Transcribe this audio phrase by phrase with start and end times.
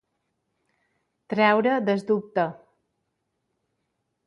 [1.33, 2.47] Treure del dubte.